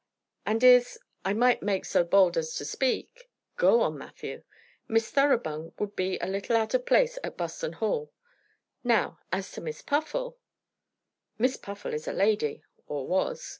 [0.47, 4.41] "And is I might make so bold as to speak?" "Go on, Matthew."
[4.87, 8.11] "Miss Thoroughbung would be a little out of place at Buston Hall.
[8.83, 10.39] Now, as to Miss Puffle"
[11.37, 13.47] "Miss Puffle is a lady, or was."